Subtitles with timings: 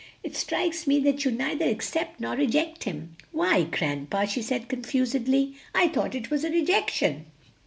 [0.23, 5.53] "It strikes me that you neither accept nor reject him." "Why, grandpa," she said confusedly,
[5.75, 7.27] "I thought it was a rejection."